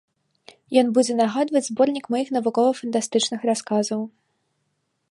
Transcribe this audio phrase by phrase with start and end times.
[0.81, 4.01] Ён будзе нагадваць зборнік маіх навукова-фантастычных расказаў.